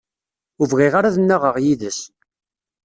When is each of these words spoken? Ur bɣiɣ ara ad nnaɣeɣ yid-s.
Ur 0.59 0.67
bɣiɣ 0.71 0.93
ara 0.95 1.07
ad 1.09 1.17
nnaɣeɣ 1.19 1.55
yid-s. 1.63 1.99